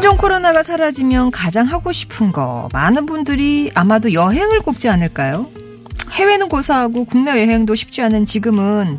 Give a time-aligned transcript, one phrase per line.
[0.00, 5.46] 신종 코로나가 사라지면 가장 하고 싶은 거 많은 분들이 아마도 여행을 꼽지 않을까요?
[6.12, 8.98] 해외는 고사하고 국내 여행도 쉽지 않은 지금은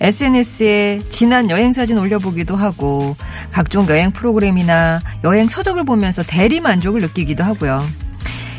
[0.00, 3.14] SNS에 지난 여행 사진 올려보기도 하고
[3.52, 7.80] 각종 여행 프로그램이나 여행 서적을 보면서 대리 만족을 느끼기도 하고요.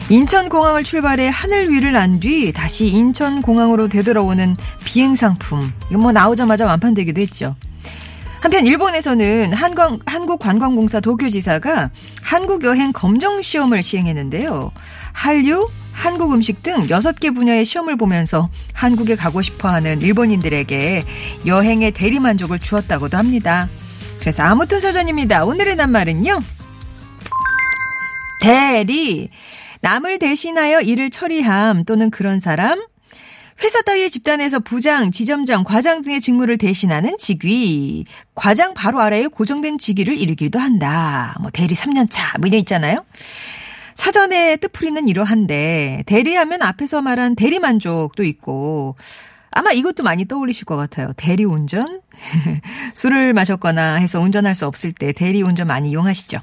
[0.07, 4.55] 인천공항을 출발해 하늘 위를 난 뒤 다시 인천공항으로 되돌아오는
[4.85, 5.69] 비행 상품.
[5.89, 7.57] 이거 뭐 나오자마자 완판되기도 했죠.
[8.41, 11.91] 한편 일본에서는 한광, 한국관광공사 도쿄지사가
[12.23, 14.71] 한국 여행 검정 시험을 시행했는데요.
[15.13, 21.05] 한류, 한국 음식 등 6개 분야의 시험을 보면서 한국에 가고 싶어 하는 일본인들에게
[21.45, 23.69] 여행의 대리만족을 주었다고도 합니다.
[24.19, 25.45] 그래서 아무튼 사전입니다.
[25.45, 26.39] 오늘의 낱말은요.
[28.41, 29.29] 대리.
[29.81, 32.79] 남을 대신하여 일을 처리함 또는 그런 사람.
[33.63, 38.05] 회사 따위의 집단에서 부장, 지점장, 과장 등의 직무를 대신하는 직위.
[38.33, 41.35] 과장 바로 아래에 고정된 직위를 이루기도 한다.
[41.41, 43.05] 뭐 대리 3년차 뭐 이런 있잖아요.
[43.93, 48.95] 사전에 뜻풀이는 이러한데 대리하면 앞에서 말한 대리 만족도 있고
[49.51, 51.13] 아마 이것도 많이 떠올리실 것 같아요.
[51.17, 52.01] 대리 운전?
[52.95, 56.39] 술을 마셨거나 해서 운전할 수 없을 때 대리 운전 많이 이용하시죠.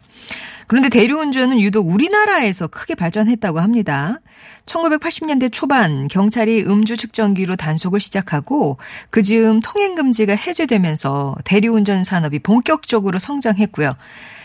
[0.69, 4.21] 그런데 대리운전은 유독 우리나라에서 크게 발전했다고 합니다.
[4.67, 8.77] 1980년대 초반 경찰이 음주 측정기로 단속을 시작하고
[9.09, 13.97] 그 즈음 통행금지가 해제되면서 대리운전 산업이 본격적으로 성장했고요.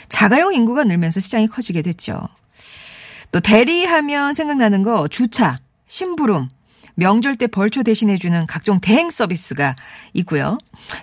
[0.07, 2.29] 자가용 인구가 늘면서 시장이 커지게 됐죠.
[3.33, 5.57] 또 대리하면 생각나는 거 주차,
[5.87, 6.47] 심부름,
[6.95, 9.75] 명절 때 벌초 대신해주는 각종 대행 서비스가
[10.13, 10.57] 있고요.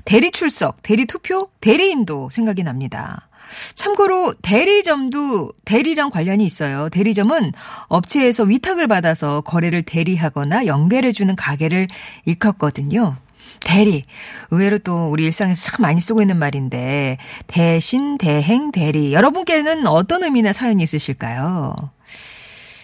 [0.04, 3.28] 대리 출석, 대리 투표, 대리인도 생각이 납니다.
[3.74, 6.88] 참고로 대리점도 대리랑 관련이 있어요.
[6.88, 7.52] 대리점은
[7.88, 11.88] 업체에서 위탁을 받아서 거래를 대리하거나 연결해주는 가게를
[12.24, 13.16] 일컫거든요.
[13.60, 14.04] 대리.
[14.50, 19.12] 의외로 또 우리 일상에서 참 많이 쓰고 있는 말인데, 대신, 대행, 대리.
[19.12, 21.76] 여러분께는 어떤 의미나 사연이 있으실까요?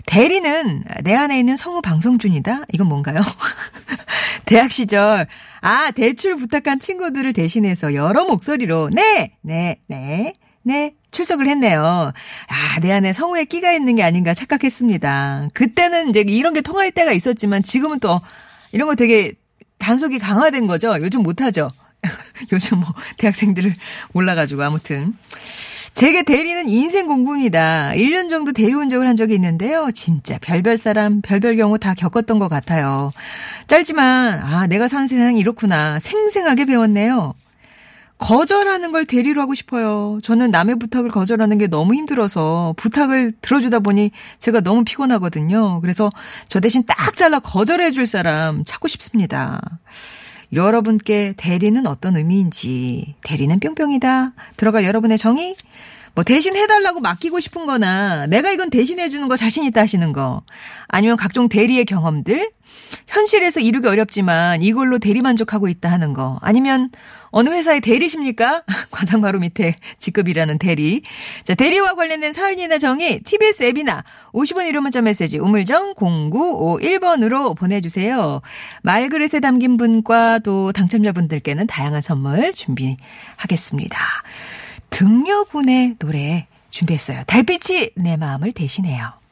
[0.07, 2.65] 대리는 내 안에 있는 성우 방송준이다?
[2.73, 3.21] 이건 뭔가요?
[4.47, 5.27] 대학 시절,
[5.61, 10.35] 아, 대출 부탁한 친구들을 대신해서 여러 목소리로, 네, 네, 네,
[10.67, 12.13] 네, 출석을 했네요.
[12.49, 15.51] 아, 내 안에 성우의 끼가 있는 게 아닌가 착각했습니다.
[15.55, 18.21] 그때는 이제 이런 게 통할 때가 있었지만 지금은 또
[18.73, 19.35] 이런 거 되게
[19.79, 20.97] 단속이 강화된 거죠.
[21.01, 21.71] 요즘 못하죠.
[22.51, 23.75] 요즘 뭐 대학생들을
[24.13, 25.15] 몰라가지고 아무튼.
[25.95, 27.93] 제게 대리는 인생 공부입니다.
[27.95, 29.91] 1년 정도 대리운전을 한 적이 있는데요.
[29.95, 33.13] 진짜 별별 사람, 별별 경우 다 겪었던 것 같아요.
[33.69, 36.01] 짧지만, 아, 내가 사는 세상이 이렇구나.
[36.01, 37.35] 생생하게 배웠네요.
[38.19, 40.19] 거절하는 걸 대리로 하고 싶어요.
[40.23, 45.81] 저는 남의 부탁을 거절하는 게 너무 힘들어서 부탁을 들어주다 보니 제가 너무 피곤하거든요.
[45.81, 46.11] 그래서
[46.49, 49.61] 저 대신 딱 잘라 거절해 줄 사람 찾고 싶습니다.
[50.53, 54.33] 여러분께 대리는 어떤 의미인지, 대리는 뿅뿅이다.
[54.57, 55.57] 들어갈 여러분의 정의?
[56.15, 60.43] 뭐 대신 해달라고 맡기고 싶은 거나 내가 이건 대신 해주는 거 자신 있다 하시는 거
[60.89, 62.53] 아니면 각종 대리의 경험들
[63.07, 66.91] 현실에서 이루기 어렵지만 이걸로 대리 만족하고 있다 하는 거 아니면
[67.31, 68.63] 어느 회사의 대리십니까?
[68.91, 71.03] 과장 바로 밑에 직급이라는 대리.
[71.45, 78.41] 자, 대리와 관련된 사연이나 정의 TBS 앱이나 50원 1호 문자 메시지 우물정 0951번으로 보내주세요.
[78.83, 83.99] 말그릇에 담긴 분과 또 당첨자분들께는 다양한 선물 준비하겠습니다.
[84.91, 87.25] 등려분의 노래 준비했어요.
[87.27, 89.26] 달빛이 내 마음을 대신해요.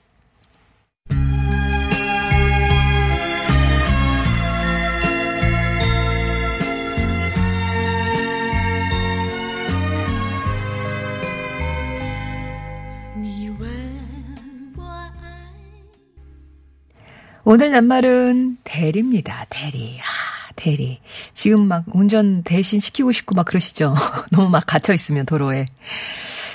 [17.47, 19.46] 오늘 낱말은 대리입니다.
[19.50, 19.99] 대리.
[20.00, 21.00] 아, 대리.
[21.35, 23.94] 지금 막 운전 대신 시키고 싶고 막 그러시죠?
[24.32, 25.67] 너무 막 갇혀 있으면 도로에.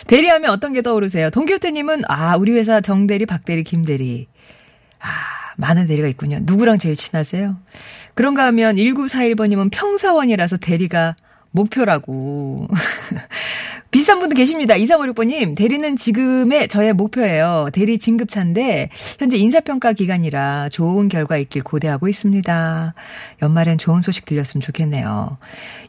[0.08, 1.30] 대리하면 어떤 게 떠오르세요?
[1.30, 4.28] 동기호태님은 아 우리 회사 정대리, 박대리, 김대리.
[5.00, 5.08] 아
[5.58, 6.40] 많은 대리가 있군요.
[6.42, 7.56] 누구랑 제일 친하세요?
[8.16, 11.16] 그런가 하면 1941번님은 평사원이라서 대리가
[11.52, 12.68] 목표라고.
[13.92, 14.76] 비슷한 분도 계십니다.
[14.76, 17.70] 2356번님, 대리는 지금의 저의 목표예요.
[17.74, 22.94] 대리 진급차인데, 현재 인사평가 기간이라 좋은 결과 있길 고대하고 있습니다.
[23.42, 25.38] 연말엔 좋은 소식 들렸으면 좋겠네요.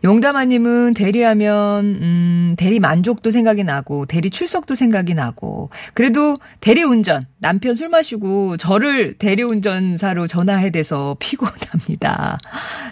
[0.02, 7.74] 용담아님은 대리하면, 음, 대리 만족도 생각이 나고, 대리 출석도 생각이 나고, 그래도 대리 운전, 남편
[7.74, 12.38] 술 마시고, 저를 대리 운전사로 전화해 대서 피곤합니다.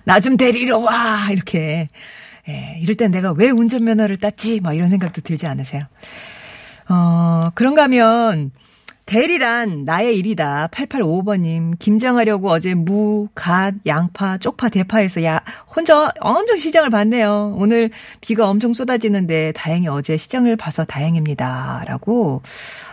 [0.04, 1.28] 나 좀 데리러 와!
[1.31, 1.88] 이렇게.
[2.48, 4.60] 예, 이럴 땐 내가 왜 운전면허를 땄지?
[4.60, 5.84] 막 이런 생각도 들지 않으세요?
[6.88, 8.52] 어, 그런가 하면,
[9.08, 10.68] 대리란 나의 일이다.
[10.70, 11.78] 8855번님.
[11.78, 15.40] 김장하려고 어제 무, 갓, 양파, 쪽파, 대파에서 야,
[15.74, 17.54] 혼자 엄청 시장을 봤네요.
[17.56, 17.88] 오늘
[18.20, 21.84] 비가 엄청 쏟아지는데 다행히 어제 시장을 봐서 다행입니다.
[21.86, 22.42] 라고.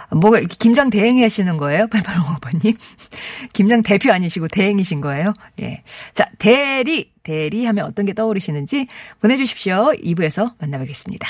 [0.09, 1.87] 뭐가, 김장 대행 하시는 거예요?
[1.87, 2.77] 8855번님.
[3.51, 5.33] 김장 대표 아니시고 대행이신 거예요?
[5.61, 5.83] 예.
[6.13, 8.87] 자, 대리, 대리 하면 어떤 게 떠오르시는지
[9.19, 9.91] 보내주십시오.
[10.01, 11.27] 2부에서 만나보겠습니다.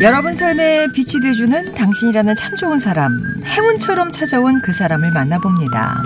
[0.00, 6.02] 여러분 삶에 빛이 돼주는 당신이라는 참 좋은 사람, 행운처럼 찾아온 그 사람을 만나봅니다.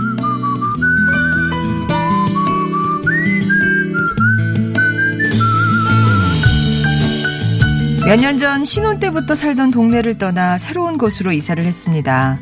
[8.11, 12.41] 몇 년 전 신혼 때부터 살던 동네를 떠나 새로운 곳으로 이사를 했습니다.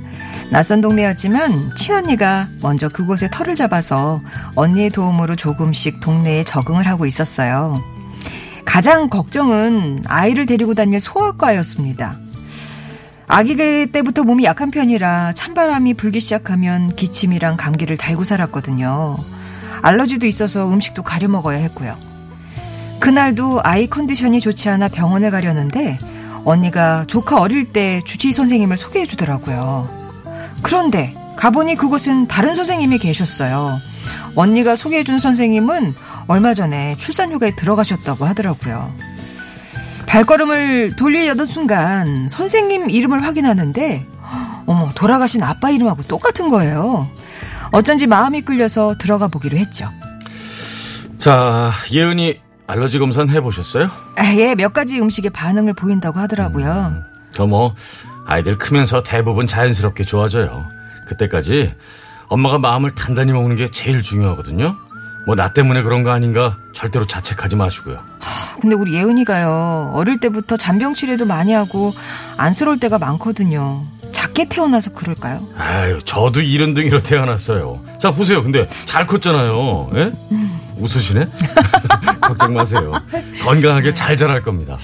[0.50, 4.22] 낯선 동네였지만 친언니가 먼저 그곳에 터를 잡아서
[4.54, 7.84] 언니의 도움으로 조금씩 동네에 적응을 하고 있었어요.
[8.64, 12.18] 가장 걱정은 아이를 데리고 다닐 소아과였습니다.
[13.26, 13.54] 아기
[13.92, 19.18] 때부터 몸이 약한 편이라 찬바람이 불기 시작하면 기침이랑 감기를 달고 살았거든요.
[19.82, 22.07] 알러지도 있어서 음식도 가려 먹어야 했고요.
[23.00, 25.98] 그날도 아이 컨디션이 좋지 않아 병원에 가려는데
[26.44, 29.88] 언니가 조카 어릴 때 주치의 선생님을 소개해 주더라고요.
[30.62, 33.78] 그런데 가보니 그곳은 다른 선생님이 계셨어요.
[34.34, 35.94] 언니가 소개해 준 선생님은
[36.26, 38.92] 얼마 전에 출산 휴가에 들어가셨다고 하더라고요.
[40.06, 44.06] 발걸음을 돌리려던 순간 선생님 이름을 확인하는데
[44.66, 47.08] 어머 돌아가신 아빠 이름하고 똑같은 거예요.
[47.70, 49.90] 어쩐지 마음이 끌려서 들어가 보기로 했죠.
[51.18, 53.90] 자, 예은이 알러지 검사는 해보셨어요?
[54.16, 56.92] 아, 예, 몇 가지 음식에 반응을 보인다고 하더라고요.
[56.94, 57.74] 음, 저뭐
[58.26, 60.66] 아이들 크면서 대부분 자연스럽게 좋아져요.
[61.06, 61.74] 그때까지
[62.28, 64.76] 엄마가 마음을 단단히 먹는 게 제일 중요하거든요.
[65.26, 67.98] 뭐 나 때문에 그런 거 아닌가 절대로 자책하지 마시고요.
[68.60, 71.92] 근데 우리 예은이가요 어릴 때부터 잔병 치레도 많이 하고
[72.36, 73.84] 안쓰러울 때가 많거든요.
[74.12, 75.46] 작게 태어나서 그럴까요?
[75.58, 77.82] 아유, 저도 이른둥이로 태어났어요.
[77.98, 78.42] 자, 보세요.
[78.42, 79.90] 근데 잘 컸잖아요.
[79.96, 80.12] 예?
[80.32, 80.60] 음.
[80.78, 81.26] 웃으시네?
[82.20, 82.92] 걱정 마세요.
[83.42, 84.78] 건강하게 잘 자랄 겁니다.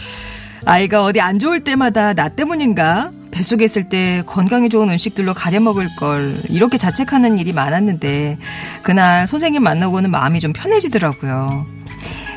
[0.66, 3.10] 아이가 어디 안 좋을 때마다 나 때문인가?
[3.30, 8.38] 뱃속에 있을 때 건강에 좋은 음식들로 가려 먹을 걸 이렇게 자책하는 일이 많았는데
[8.82, 11.66] 그날 선생님 만나고는 마음이 좀 편해지더라고요.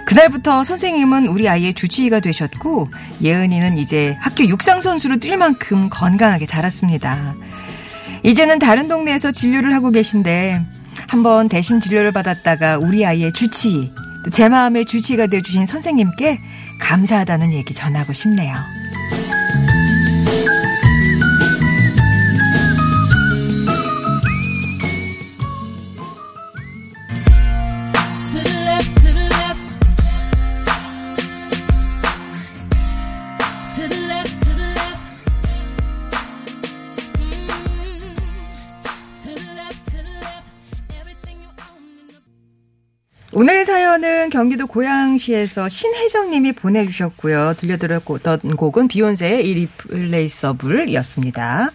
[0.06, 2.88] 그날부터 선생님은 우리 아이의 주치의가 되셨고
[3.22, 7.36] 예은이는 이제 학교 육상 선수로 뛸 만큼 건강하게 자랐습니다.
[8.24, 10.66] 이제는 다른 동네에서 진료를 하고 계신데
[11.08, 13.92] 한번 대신 진료를 받았다가 우리 아이의 주치의,
[14.32, 16.40] 제 마음의 주치의가 되어주신 선생님께
[16.80, 18.56] 감사하다는 얘기 전하고 싶네요.
[43.38, 47.54] 오늘의 사연은 경기도 고양시에서 신혜정님이 보내주셨고요.
[47.56, 51.70] 들려드렸던 곡은 비욘세의 이 리플레이서블이었습니다.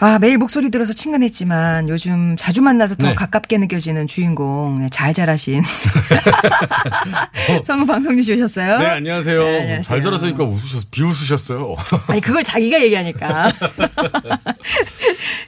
[0.00, 3.14] 아, 매일 목소리 들어서 친근했지만 요즘 자주 만나서 더 네.
[3.14, 4.80] 가깝게 느껴지는 주인공.
[4.80, 5.62] 네, 잘 자라신.
[7.64, 8.78] 성우 방송님 주셨어요.
[8.78, 9.44] 네, 안녕하세요.
[9.44, 9.82] 네, 안녕하세요.
[9.82, 11.76] 잘 자랐으니까 웃으셨, 비웃으셨어요.
[12.08, 13.52] 아니, 그걸 자기가 얘기하니까.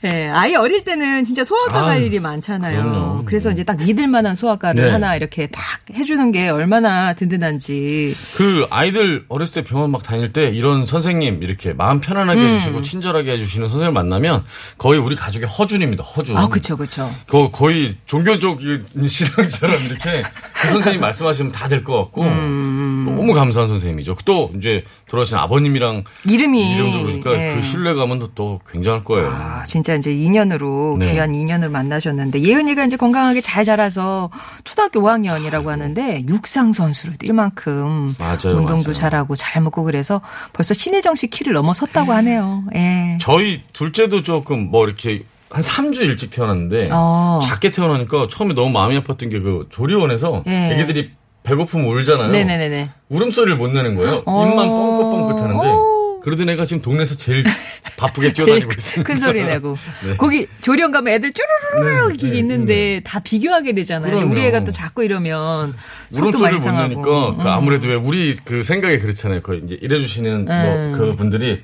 [0.02, 2.82] 네, 아이 어릴 때는 진짜 소아과 갈 일이 많잖아요.
[2.82, 3.24] 그럼요.
[3.24, 4.90] 그래서 이제 딱 믿을 만한 소아과를 네.
[4.90, 5.62] 하나 이렇게 딱
[5.92, 8.14] 해주는 게 얼마나 든든한지.
[8.36, 12.46] 그 아이들 어렸을 때 병원 막 다닐 때 이런 선생님 이렇게 마음 편안하게 음.
[12.52, 14.35] 해주시고 친절하게 해주시는 선생님 만나면
[14.78, 16.02] 거의 우리 가족의 허준입니다.
[16.04, 16.36] 허준.
[16.36, 17.14] 아, 그렇죠, 그렇죠.
[17.26, 20.22] 그 거의 종교적인 신앙처럼 이렇게
[20.62, 22.22] 그 선생님 말씀하시면 다 될 것 같고.
[22.24, 22.75] 음.
[23.14, 24.16] 너무 감사한 선생님이죠.
[24.24, 27.54] 또 이제 돌아가신 아버님이랑 이름이 이름도 그러니까 예.
[27.54, 29.28] 그 신뢰감은 또, 또 굉장할 거예요.
[29.30, 31.12] 아, 진짜 이제 인연으로 네.
[31.12, 34.30] 귀한 인연을 만나셨는데 예은이가 이제 건강하게 잘 자라서
[34.64, 38.92] 초등학교 5학년이라고 하는데 육상 선수로 뛸 만큼 맞아요, 운동도 맞아요.
[38.92, 40.20] 잘하고 잘 먹고 그래서
[40.52, 42.64] 벌써 신혜정 씨 키를 넘어섰다고 하네요.
[42.74, 43.18] 예.
[43.20, 47.38] 저희 둘째도 조금 뭐 이렇게 한 3주 일찍 태어났는데 어.
[47.42, 50.72] 작게 태어나니까 처음에 너무 마음이 아팠던 게 그 조리원에서 예.
[50.72, 51.10] 애기들이
[51.46, 52.28] 배고프면 울잖아요.
[52.30, 52.90] 네네네네.
[53.08, 54.22] 울음소리를 못 내는 거예요.
[54.26, 54.46] 어.
[54.46, 55.96] 입만 뻥긋뻥긋 하는데 어.
[56.22, 57.44] 그러던 애가 지금 동네에서 제일
[57.96, 59.06] 바쁘게 뛰어다니고 있습니다.
[59.06, 60.16] 큰 소리 내고 네.
[60.16, 64.12] 거기 조령 가면 애들 쭈루루루 네, 이렇게 네, 있는데 다 비교하게 되잖아요.
[64.12, 64.32] 그럼요.
[64.32, 65.74] 우리 애가 또 자꾸 이러면
[66.12, 66.72] 울음소리를 못.
[66.72, 69.40] 내니까 그 아무래도 왜 우리 그 생각이 그렇잖아요.
[69.42, 70.92] 그 이제 일해주시는 음.
[70.96, 71.62] 뭐그 분들이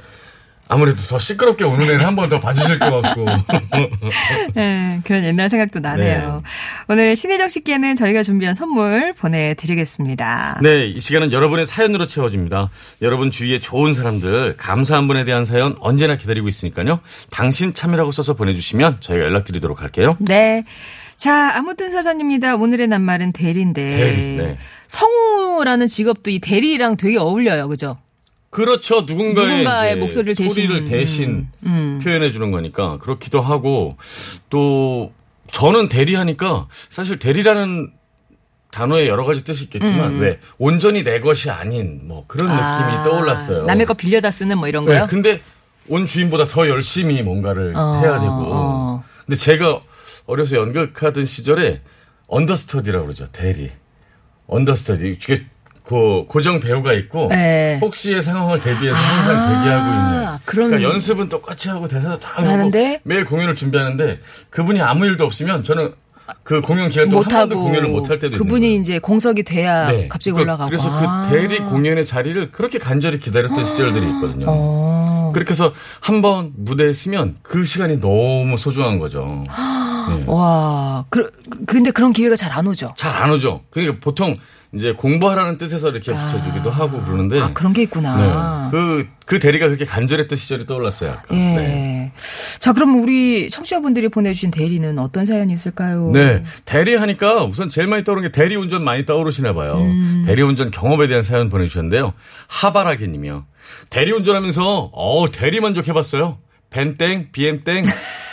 [0.72, 3.26] 아무래도 더 시끄럽게 우는 애를 한 번 더 봐주실 것 같고.
[4.54, 6.42] 네, 그런 옛날 생각도 나네요.
[6.88, 10.60] 오늘 신혜정 씨께는 저희가 준비한 선물 보내드리겠습니다.
[10.62, 12.70] 네, 이 시간은 여러분의 사연으로 채워집니다.
[13.02, 17.00] 여러분 주위에 좋은 사람들, 감사한 분에 대한 사연 언제나 기다리고 있으니까요.
[17.30, 20.16] 당신 참여라고 써서 보내주시면 저희가 연락드리도록 할게요.
[20.20, 20.64] 네.
[21.16, 22.56] 자, 아무튼 사전입니다.
[22.56, 23.90] 오늘의 낱말은 대리인데.
[23.90, 24.58] 대리, 네.
[24.88, 27.68] 성우라는 직업도 이 대리랑 되게 어울려요.
[27.68, 27.96] 그죠?
[28.52, 29.00] 그렇죠.
[29.06, 30.48] 누군가의, 누군가의 목소리를 대신.
[30.50, 31.30] 소리를 대신
[31.64, 32.00] 음, 음.
[32.04, 33.96] 표현해 주는 거니까 그렇기도 하고
[34.50, 35.10] 또
[35.50, 37.90] 저는 대리하니까 사실 대리라는
[38.70, 42.52] 단어에 여러 가지 뜻이 있겠지만 왜 온전히 내 것이 아닌 뭐 그런 음.
[42.54, 43.64] 아, 느낌이 떠올랐어요.
[43.64, 45.06] 남의 거 빌려다 쓰는 뭐 이런 네, 거요?
[45.08, 45.40] 근데
[45.88, 48.32] 온 주인보다 더 열심히 뭔가를 어, 해야 되고.
[48.34, 49.04] 어.
[49.24, 49.80] 근데 제가
[50.26, 51.80] 어려서 연극하던 시절에
[52.26, 53.26] 언더스터디라고 그러죠.
[53.32, 53.70] 대리.
[54.46, 55.18] 언더스터디.
[55.84, 57.78] 그 고정 배우가 있고 네.
[57.82, 60.38] 혹시의 상황을 대비해서 항상 아, 대기하고 있는.
[60.44, 62.70] 그런- 그러니까 연습은 똑같이 하고 대사도 다 하고?
[63.02, 64.18] 매일 공연을 준비하는데
[64.50, 65.92] 그분이 아무 일도 없으면 저는
[66.44, 68.76] 그 공연 기간 동안 한 번도 공연을 못 할 때도 그분이.
[68.76, 70.06] 이제 공석이 돼야 네.
[70.08, 70.70] 갑자기 그- 올라가고.
[70.70, 71.26] 그래서 아.
[71.28, 74.46] 그 대리 공연의 자리를 그렇게 간절히 기다렸던 시절들이 있거든요.
[74.48, 75.30] 어.
[75.34, 79.44] 그렇게 해서 한 번 무대에 쓰면 그 시간이 너무 소중한 거죠.
[79.48, 80.24] 네.
[80.26, 81.30] 와, 그,
[81.66, 82.94] 근데 그런 기회가 잘 안 오죠.
[82.96, 83.62] 잘 안 오죠.
[83.70, 84.36] 그러니까 보통
[84.74, 87.38] 이제 공부하라는 뜻에서 이렇게 붙여주기도 하고 그러는데.
[87.40, 88.70] 아, 그런 게 있구나.
[88.70, 88.70] 네.
[88.70, 91.10] 그, 그 대리가 그렇게 간절했던 시절이 떠올랐어요.
[91.10, 91.36] 약간.
[91.36, 91.54] 예.
[91.56, 92.12] 네.
[92.58, 96.10] 자, 그럼 우리 청취자분들이 보내주신 대리는 어떤 사연이 있을까요?
[96.12, 96.42] 네.
[96.64, 99.76] 대리 하니까 우선 제일 많이 떠오르는 게 대리 운전 많이 떠오르시나 봐요.
[99.76, 100.22] 음.
[100.26, 102.14] 대리 운전 경험에 대한 사연 보내주셨는데요.
[102.48, 103.44] 하바라기 님이요.
[103.90, 106.38] 대리 운전하면서, 어 대리 만족해봤어요.
[106.70, 107.84] 벤땡, BM땡,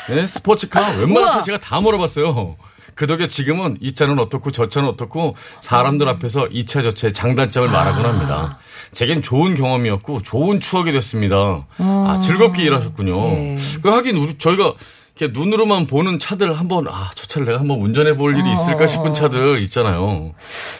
[0.09, 1.33] 네, 스포츠카, 웬만한.
[1.33, 2.55] 차 제가 다 몰아봤어요.
[2.99, 7.13] 그 덕에 지금은 이 차는 어떻고 저 차는 어떻고 사람들 앞에서 이 차 저 차의
[7.13, 8.59] 장단점을 말하곤 합니다.
[8.91, 11.65] 제겐 좋은 경험이었고 좋은 추억이 됐습니다.
[11.77, 13.15] 아, 즐겁게 일하셨군요.
[13.21, 13.57] 네.
[13.81, 14.73] 그 하긴 우리 저희가
[15.19, 19.13] 이렇게 눈으로만 보는 차들 한번 아 저 차를 내가 한번 운전해 볼 일이 있을까 싶은
[19.13, 20.31] 차들 있잖아요.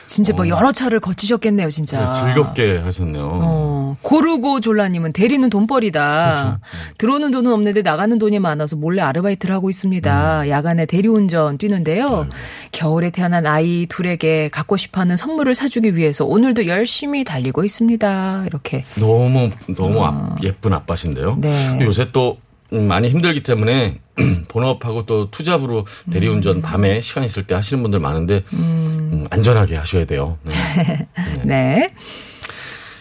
[0.08, 2.12] 진짜 뭐 여러 차를 거치셨겠네요, 진짜.
[2.14, 3.30] 네, 즐겁게 하셨네요.
[3.44, 6.32] 어, 고르고 졸라님은 대리는 돈벌이다.
[6.32, 6.60] 그렇죠.
[6.98, 10.42] 들어오는 돈은 없는데 나가는 돈이 많아서 몰래 아르바이트를 하고 있습니다.
[10.44, 10.50] 음.
[10.50, 12.28] 야간에 대리운전 뛰는데요.
[12.72, 18.44] 겨울에 태어난 아이 둘에게 갖고 싶어하는 선물을 사주기 위해서 오늘도 열심히 달리고 있습니다.
[18.48, 18.86] 이렇게.
[18.96, 21.38] 너무 너무 아- 예쁜 아빠신데요.
[21.42, 21.80] 네.
[21.82, 24.00] 요새 또 음, 많이 힘들기 때문에
[24.48, 26.62] 본업하고 또 투잡으로 대리운전 음.
[26.62, 30.38] 밤에 시간 있을 때 하시는 분들 많은데 음, 안전하게 하셔야 돼요.
[30.44, 31.08] 네.
[31.44, 31.94] 네.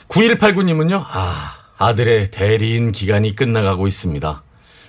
[0.09, 4.43] 9189님은요, 아, 아들의 대리인 기간이 끝나가고 있습니다.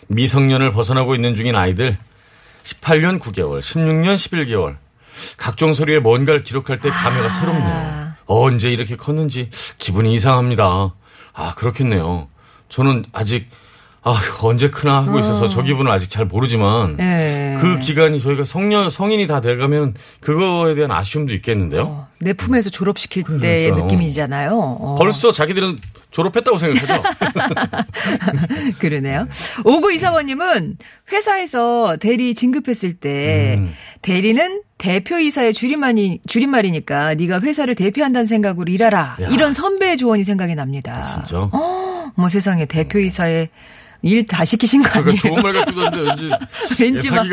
[0.07, 1.97] 미성년을 벗어나고 있는 중인 아이들,
[2.63, 4.77] 18년 9개월, 16년 11개월,
[5.37, 8.13] 각종 서류에 뭔가를 기록할 때 감회가 새롭네요.
[8.25, 10.93] 언제 이렇게 컸는지 기분이 이상합니다.
[11.33, 12.27] 아, 그렇겠네요.
[12.69, 13.49] 저는 아직,
[14.01, 17.57] 아, 언제 크나 하고 있어서 저 기분을 아직 잘 모르지만, 네.
[17.59, 21.81] 그 기간이 저희가 성년, 성인이 다 돼가면 그거에 대한 아쉬움도 있겠는데요.
[21.83, 23.83] 어, 내 품에서 졸업시킬 때의 그러니까요.
[23.85, 24.51] 느낌이잖아요.
[24.53, 24.95] 어.
[24.97, 25.77] 벌써 자기들은
[26.11, 27.03] 졸업했다고 생각하죠?
[28.79, 29.27] 그러네요.
[29.65, 30.77] 오구 이사원님은
[31.11, 33.73] 회사에서 대리 진급했을 때 음.
[34.01, 39.17] 대리는 대표이사의 줄임말이, 줄임말이니까 네가 회사를 대표한다는 생각으로 일하라.
[39.21, 39.27] 야.
[39.29, 41.03] 이런 선배의 조언이 생각이 납니다.
[41.03, 41.49] 진짜?
[42.15, 43.49] 뭐 세상에 대표이사의
[44.01, 45.03] 일 다 시키신 거 아니에요?
[45.17, 46.29] 그러니까 좋은 말 같기도 한데 왠지,
[46.81, 47.25] 왠지 예, 막.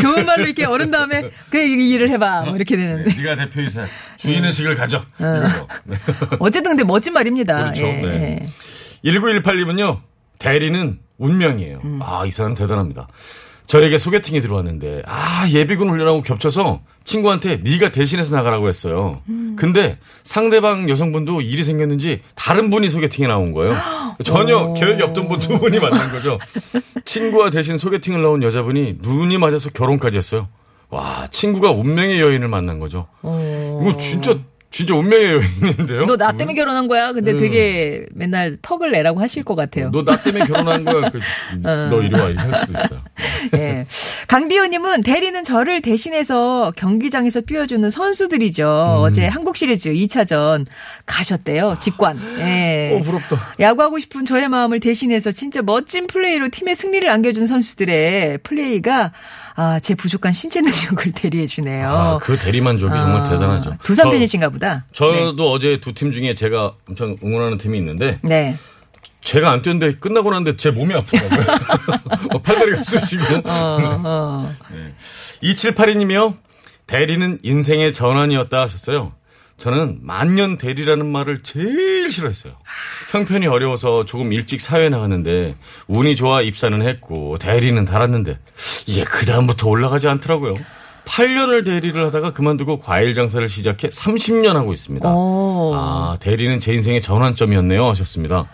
[0.00, 3.86] 좋은 말로 이렇게 어른 다음에 그래 이 일을 해봐 뭐 이렇게 되는데 네 가 대표이사
[4.16, 5.04] 주인의식을 가져.
[5.18, 5.68] 이거죠.
[5.84, 5.96] 네.
[6.38, 7.56] 어쨌든 근데 멋진 말입니다.
[7.58, 7.86] 그렇죠.
[7.86, 8.38] 예, 네.
[9.04, 9.10] 예.
[9.10, 10.00] 1918님은요.
[10.38, 11.80] 대리는 운명이에요.
[11.84, 11.98] 음.
[12.02, 13.08] 아, 이 사람 대단합니다.
[13.68, 19.20] 저에게 소개팅이 들어왔는데 아 예비군 훈련하고 겹쳐서 친구한테 네가 대신해서 나가라고 했어요.
[19.28, 19.56] 음.
[19.58, 23.76] 근데 상대방 여성분도 일이 생겼는지 다른 분이 소개팅에 나온 거예요.
[24.24, 24.72] 전혀 오.
[24.74, 26.38] 계획이 없던 분 두 분이 만난 거죠.
[27.04, 30.48] 친구와 대신 소개팅을 나온 여자분이 눈이 맞아서 결혼까지 했어요.
[30.90, 33.06] 와 친구가 운명의 여인을 만난 거죠.
[33.22, 33.80] 어.
[33.82, 34.34] 이거 진짜
[34.70, 35.26] 진짜 운명의
[35.62, 36.04] 여인인데요.
[36.06, 37.12] 너 나 때문에 결혼한 거야.
[37.12, 39.90] 근데 되게 맨날 턱을 내라고 하실 것 같아요.
[39.90, 41.10] 너 나 때문에 결혼한 거야.
[41.10, 41.20] 그,
[41.90, 42.28] 너 이리 와.
[42.28, 43.00] 이렇게 할 수도 있어요.
[43.54, 43.86] 예.
[44.28, 48.98] 강디호님은 대리는 저를 대신해서 경기장에서 뛰어주는 선수들이죠.
[49.00, 50.66] 어제 한국 시리즈 2차전
[51.06, 51.76] 가셨대요.
[51.80, 52.20] 직관.
[52.40, 52.92] 예.
[52.94, 53.54] 어, 부럽다.
[53.58, 59.12] 야구하고 싶은 저의 마음을 대신해서 진짜 멋진 플레이로 팀의 승리를 안겨준 선수들의 플레이가
[59.60, 61.88] 아, 제 부족한 신체 능력을 대리해 주네요.
[61.88, 63.74] 아, 그 대리만족이 정말 대단하죠.
[63.82, 64.84] 두산 저- 팬이신가 보다.
[64.92, 68.56] 저도 어제 두 팀 중에 제가 엄청 응원하는 팀이 있는데 네.
[69.20, 71.56] 제가 안 뛰었는데 끝나고 났는데 제 몸이 아프더라고요.
[72.34, 73.24] 어, 팔다리가 쑤시고.
[73.44, 74.54] 어, 어.
[75.42, 76.36] 2782님이요.
[76.86, 79.12] 대리는 인생의 전환이었다 하셨어요.
[79.58, 82.54] 저는 만년 대리라는 말을 제일 싫어했어요.
[83.10, 85.56] 형편이 어려워서 조금 일찍 사회에 나갔는데
[85.88, 88.38] 운이 좋아 입사는 했고 대리는 달았는데
[88.86, 90.54] 이게 그 다음부터 올라가지 않더라고요.
[91.04, 95.08] 8년을 대리를 하다가 그만두고 과일 장사를 시작해 30년 하고 있습니다.
[95.08, 95.72] 오.
[95.74, 98.48] 아, 대리는 제 인생의 전환점이었네요 하셨습니다.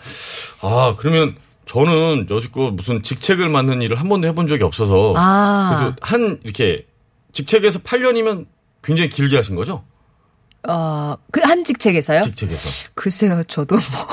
[0.61, 1.35] 아, 그러면
[1.65, 5.77] 저는 여지껏 무슨 직책을 맡는 일을 한 번도 해본 적이 없어서 아.
[5.77, 6.87] 그래도 한 이렇게
[7.33, 8.45] 직책에서 8년이면
[8.81, 9.83] 굉장히 길게 하신 거죠?
[10.67, 12.21] 어, 그 한 직책에서요?
[12.21, 12.69] 직책에서.
[12.95, 14.07] 글쎄요, 저도 뭐,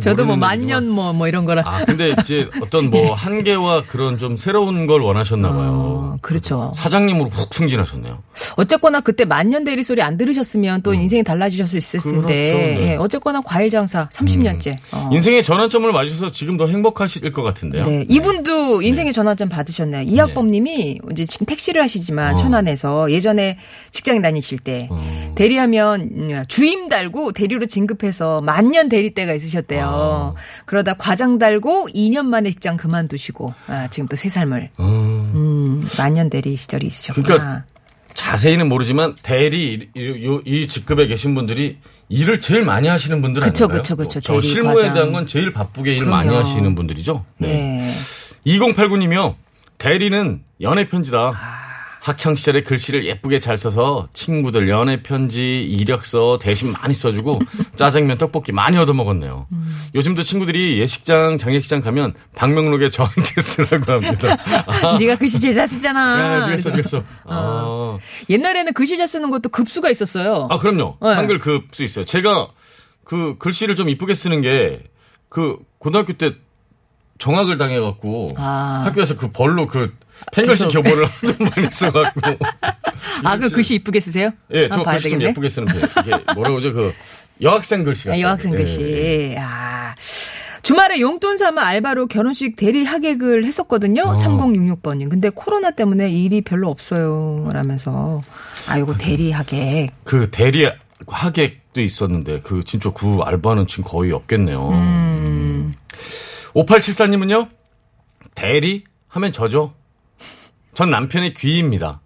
[0.00, 0.88] 저도 뭐 만년.
[0.88, 1.62] 뭐, 뭐 이런 거라.
[1.64, 5.70] 아, 근데 이제 어떤 뭐 한계와 그런 좀 새로운 걸 원하셨나 봐요.
[5.72, 6.72] 어, 그렇죠.
[6.76, 8.22] 사장님으로 훅 승진하셨네요.
[8.56, 12.16] 어쨌거나 그때 만년 대리 소리 안 들으셨으면 또 인생이 달라지셨을 수 있을 텐데.
[12.16, 12.26] 음.
[12.26, 12.92] 그렇죠, 네.
[12.92, 14.76] 예, 어쨌거나 과일 장사 30년째.
[14.92, 15.10] 어.
[15.12, 17.86] 인생의 전환점을 맞으셔서 지금 더 행복하실 것 같은데요.
[17.86, 18.06] 네.
[18.08, 20.02] 이분도 인생의 전환점 받으셨네요.
[20.02, 22.36] 이학범 님이 이제 지금 택시를 하시지만 어.
[22.36, 23.58] 천안에서 예전에
[23.90, 25.34] 직장 다니실 때 어.
[25.36, 30.34] 대리하면 음, 주임 달고 대리로 진급해서 만년 대리 때가 있으셨 대요.
[30.36, 30.40] 아.
[30.64, 34.84] 그러다 과장 달고 2년 만에 직장 그만두시고 아, 지금 또 새 삶을 어.
[35.34, 37.26] 음, 만년 대리 시절이 있으셨구나.
[37.26, 37.64] 그러니까
[38.14, 43.64] 자세히는 모르지만 대리 이, 이- 이 직급에 계신 분들이 일을 제일 많이 하시는 분들 그쵸,
[43.66, 43.96] 아닌가요?
[43.96, 44.20] 그쵸.
[44.20, 44.94] 저 대리, 실무에 과장.
[44.94, 46.16] 대한 건 제일 바쁘게 일 그럼요.
[46.16, 47.24] 많이 하시는 분들이죠.
[47.38, 47.92] 네.
[48.46, 49.34] 2089님이요.
[49.78, 51.18] 대리는 연애 편지다.
[51.34, 51.65] 아.
[52.06, 57.40] 학창 시절에 글씨를 예쁘게 잘 써서 친구들 연애 편지, 이력서 대신 많이 써주고
[57.74, 59.46] 짜장면, 떡볶이 많이 얻어 먹었네요.
[59.50, 59.80] 음.
[59.94, 64.36] 요즘도 친구들이 예식장, 장례식장 가면 방명록에 저한테 쓰라고 합니다.
[64.66, 66.20] 아, 네가 글씨 잘 쓰잖아.
[66.20, 66.98] 야, 네가 써, 네가 그래서.
[67.00, 67.04] 써.
[67.24, 67.98] 아.
[68.30, 70.46] 옛날에는 글씨 잘 쓰는 것도 급수가 있었어요.
[70.50, 70.98] 아, 그럼요.
[71.02, 71.08] 네.
[71.08, 72.04] 한글 급수 있어요.
[72.04, 72.48] 제가
[73.04, 74.82] 그 글씨를 좀 이쁘게 쓰는 게
[75.28, 76.34] 그 고등학교 때
[77.18, 78.82] 정학을 당해갖고 아.
[78.86, 79.94] 학교에서 그 벌로 그
[80.32, 80.68] 펜글씨.
[80.68, 82.20] 교보를 좀 많이 써갖고.
[83.24, 84.30] 아, 그 글씨 이쁘게 쓰세요?
[84.52, 85.30] 예, 저 글씨 좀 되겠네.
[85.30, 85.76] 예쁘게 쓰는 편.
[86.04, 86.72] 이게 뭐라고 그러죠?
[86.72, 86.92] 그
[87.42, 88.18] 여학생 글씨 같아요.
[88.18, 88.80] 아, 여학생 예, 글씨.
[88.80, 89.36] 예.
[89.38, 89.94] 아.
[90.62, 94.02] 주말에 용돈 삼아 알바로 결혼식 대리 하객을 했었거든요.
[94.02, 94.14] 어.
[94.14, 95.08] 3066번님.
[95.10, 97.48] 근데 코로나 때문에 일이 별로 없어요.
[97.52, 98.22] 라면서.
[98.68, 99.90] 아, 요거 대리 하객.
[100.02, 100.68] 그 대리
[101.06, 104.70] 하객도 있었는데 그 진짜 그 알바는 지금 거의 없겠네요.
[104.70, 105.72] 음.
[106.54, 107.48] 5874님은요?
[108.34, 109.72] 대리 하면 저죠.
[110.76, 112.00] 전 남편의 귀입니다.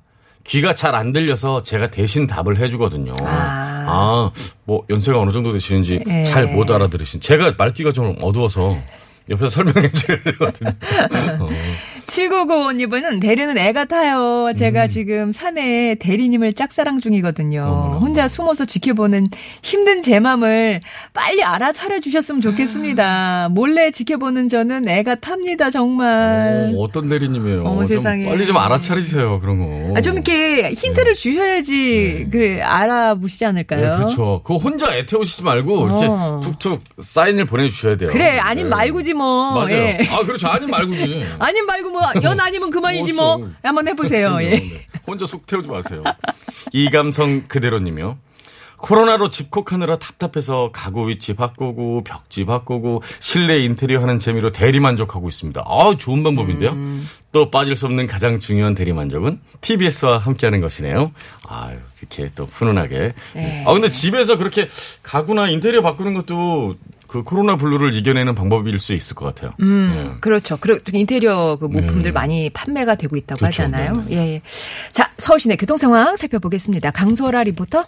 [0.44, 3.12] 귀가 잘 안 들려서 제가 대신 답을 해주거든요.
[3.22, 3.84] 아.
[3.88, 4.30] 아,
[4.64, 6.22] 뭐 연세가 어느 정도 되시는지 예.
[6.22, 7.20] 잘못 알아들으신.
[7.20, 8.78] 제가 말귀가 좀 어두워서
[9.28, 10.70] 옆에서 설명해 줘야 되거든요.
[11.40, 11.48] 어.
[12.10, 14.52] 7995님은 대리는 애 같아요.
[14.56, 17.60] 제가 지금 산에 대리님을 짝사랑 중이거든요.
[17.60, 17.66] 음.
[17.66, 17.98] 어머나.
[17.98, 19.28] 혼자 숨어서 지켜보는
[19.62, 20.80] 힘든 제 맘을
[21.14, 23.48] 빨리 알아차려 주셨으면 좋겠습니다.
[23.52, 26.72] 몰래 지켜보는 저는 애가 탑니다, 정말.
[26.74, 27.62] 어, 어떤 대리님이에요?
[27.62, 28.24] 어머, 좀 세상에.
[28.24, 29.94] 빨리 좀 알아차리세요, 그런 거.
[29.96, 33.96] 아, 좀 이렇게 힌트를 주셔야지, 그래, 알아보시지 네, 않을까요?
[33.98, 34.40] 그렇죠.
[34.42, 36.40] 그거 혼자 애 태우시지 말고 이렇게 어.
[36.42, 38.10] 툭툭 사인을 보내주셔야 돼요.
[38.10, 38.70] 그래, 아님 네.
[38.70, 39.52] 말고지 뭐.
[39.52, 39.70] 맞아요.
[39.70, 39.98] 예.
[40.10, 40.48] 아, 그렇죠.
[40.48, 41.24] 아님 말고지.
[41.38, 43.48] 아님 말고 뭐, 연 아니면 그만이지 뭐.
[43.62, 44.50] 한번 해보세요, 예.
[44.58, 44.62] 네.
[45.06, 46.02] 혼자 속 태우지 마세요.
[46.72, 48.18] 이 감성 그대로님이요.
[48.80, 55.62] 코로나로 집콕하느라 답답해서 가구 위치 바꾸고 벽지 바꾸고 실내 인테리어 하는 재미로 대리 만족하고 있습니다.
[55.66, 56.70] 아, 좋은 방법인데요.
[56.70, 57.06] 음.
[57.32, 61.12] 또 빠질 수 없는 가장 중요한 대리 만족은 TBS와 함께하는 것이네요.
[61.46, 63.12] 아유, 이렇게 또 훈훈하게.
[63.34, 63.64] 네.
[63.66, 64.68] 아, 근데 집에서 그렇게
[65.02, 66.76] 가구나 인테리어 바꾸는 것도
[67.10, 69.52] 그 코로나 블루를 이겨내는 방법일 수 있을 것 같아요.
[69.60, 70.20] 음, 예.
[70.20, 70.56] 그렇죠.
[70.60, 72.10] 그리고 인테리어 그 모품들 네.
[72.12, 73.64] 많이 판매가 되고 있다고 그렇죠.
[73.64, 74.04] 하잖아요.
[74.06, 74.42] 네, 예, 예.
[74.92, 76.92] 자, 서울시내 교통 상황 살펴보겠습니다.
[76.92, 77.84] 강소라 리포터.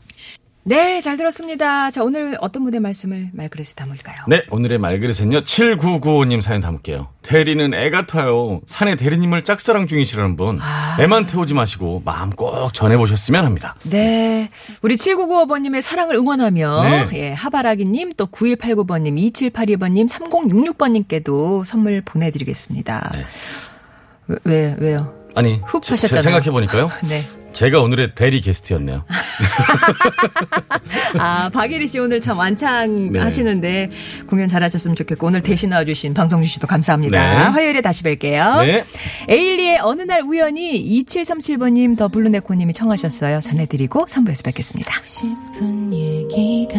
[0.65, 1.91] 네, 잘 들었습니다.
[1.91, 4.19] 자, 오늘 어떤 분의 말씀을 말그릇에 담을까요?
[4.29, 7.09] 네, 오늘의 말그릇은요, 7995님 사연 담을게요.
[7.23, 8.61] 대리는 애 같아요.
[8.65, 10.61] 산에 대리님을 짝사랑 중이시라는 분.
[10.61, 10.97] 아.
[11.01, 13.75] 애만 태우지 마시고 마음 꼭 전해보셨으면 합니다.
[13.83, 14.51] 네.
[14.83, 17.09] 우리 7995번님의 사랑을 응원하며, 네.
[17.15, 23.11] 예, 하바라기님, 또 9189번님, 2782번님, 3066번님께도 선물 보내드리겠습니다.
[23.17, 23.25] 네.
[24.29, 25.13] 왜, 왜, 왜요?
[25.35, 26.23] 아니, 훅 제- 제 하셨잖아요.
[26.23, 26.89] 생각해보니까요.
[27.09, 27.21] 네.
[27.53, 29.05] 제가 오늘의 대리 게스트였네요.
[31.19, 33.21] 아, 박예리 씨 오늘 참 완창 네.
[33.21, 33.91] 하시는데
[34.27, 37.19] 공연 잘하셨으면 좋겠고 오늘 대신 나와주신 방송주 씨도 감사합니다.
[37.19, 37.43] 네.
[37.45, 38.65] 화요일에 다시 뵐게요.
[38.65, 38.85] 네.
[39.29, 43.41] 에일리의 어느 날 우연히 2737번님 더 블루네코님이 청하셨어요.
[43.41, 44.93] 전해드리고 3부에서 뵙겠습니다.
[45.05, 46.79] 싶은 얘기가